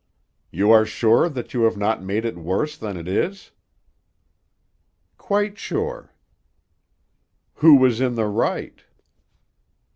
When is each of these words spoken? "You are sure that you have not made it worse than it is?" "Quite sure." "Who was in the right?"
"You 0.49 0.71
are 0.71 0.83
sure 0.83 1.29
that 1.29 1.53
you 1.53 1.61
have 1.61 1.77
not 1.77 2.01
made 2.01 2.25
it 2.25 2.35
worse 2.35 2.75
than 2.75 2.97
it 2.97 3.07
is?" 3.07 3.51
"Quite 5.19 5.59
sure." 5.59 6.15
"Who 7.57 7.75
was 7.75 8.01
in 8.01 8.15
the 8.15 8.25
right?" 8.25 8.81